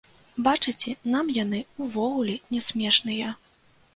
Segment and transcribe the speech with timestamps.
[0.45, 3.29] Бачыце, нам яны ўвогуле не смешныя.